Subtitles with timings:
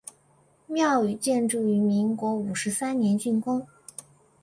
[0.65, 3.67] 庙宇建筑于民国五十三年竣工。